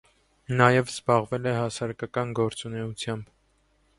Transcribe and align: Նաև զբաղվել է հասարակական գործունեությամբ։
Նաև 0.61 0.87
զբաղվել 0.93 1.43
է 1.51 1.53
հասարակական 1.57 2.33
գործունեությամբ։ 2.41 3.29